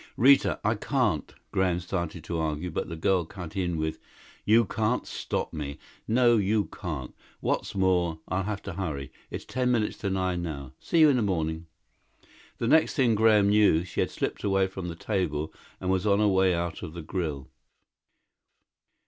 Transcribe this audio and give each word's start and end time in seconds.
"Rita, 0.17 0.59
I 0.63 0.73
can't" 0.73 1.31
Graham 1.51 1.79
started 1.79 2.23
to 2.23 2.39
argue, 2.39 2.71
but 2.71 2.89
the 2.89 2.95
girl 2.95 3.23
cut 3.23 3.55
in 3.55 3.77
with, 3.77 3.99
"You 4.45 4.65
can't 4.65 5.05
stop 5.05 5.53
me? 5.53 5.77
No, 6.07 6.37
you 6.37 6.65
can't. 6.65 7.13
What's 7.39 7.75
more, 7.75 8.19
I'll 8.27 8.41
have 8.45 8.63
to 8.63 8.73
hurry. 8.73 9.11
It's 9.29 9.45
ten 9.45 9.69
minutes 9.69 9.99
to 9.99 10.09
nine 10.09 10.41
now. 10.41 10.73
See 10.79 11.01
you 11.01 11.09
in 11.09 11.17
the 11.17 11.21
morning." 11.21 11.67
The 12.57 12.67
next 12.67 12.95
thing 12.95 13.13
Graham 13.13 13.49
knew 13.49 13.83
she 13.83 13.99
had 13.99 14.09
slipped 14.09 14.43
away 14.43 14.65
from 14.65 14.87
the 14.87 14.95
table 14.95 15.53
and 15.79 15.91
was 15.91 16.07
on 16.07 16.17
her 16.17 16.27
way 16.27 16.55
out 16.55 16.81
of 16.81 16.93
the 16.93 17.03
grille. 17.03 17.51